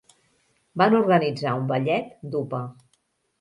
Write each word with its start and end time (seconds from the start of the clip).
Van 0.81 0.95
organitzar 0.99 1.53
un 1.59 1.67
ballet 1.73 2.09
d'upa. 2.33 2.63